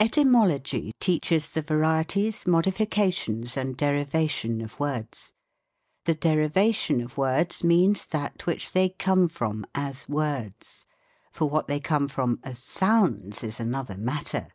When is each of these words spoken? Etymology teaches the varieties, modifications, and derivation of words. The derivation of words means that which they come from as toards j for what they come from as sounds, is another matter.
Etymology 0.00 0.90
teaches 0.98 1.50
the 1.50 1.62
varieties, 1.62 2.48
modifications, 2.48 3.56
and 3.56 3.76
derivation 3.76 4.60
of 4.60 4.80
words. 4.80 5.32
The 6.04 6.16
derivation 6.16 7.00
of 7.00 7.16
words 7.16 7.62
means 7.62 8.04
that 8.06 8.44
which 8.44 8.72
they 8.72 8.88
come 8.88 9.28
from 9.28 9.64
as 9.76 10.06
toards 10.06 10.78
j 10.84 10.94
for 11.30 11.48
what 11.48 11.68
they 11.68 11.78
come 11.78 12.08
from 12.08 12.40
as 12.42 12.58
sounds, 12.58 13.44
is 13.44 13.60
another 13.60 13.96
matter. 13.96 14.48